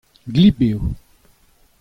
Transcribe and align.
gleb 0.33 0.57
eo. 0.69 0.81